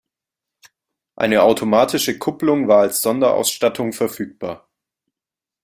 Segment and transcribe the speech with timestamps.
[1.15, 4.67] Eine automatische Kupplung war als Sonderausstattung verfügbar.